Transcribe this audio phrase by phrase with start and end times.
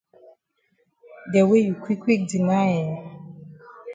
[1.31, 2.91] De way you quick quick deny eh.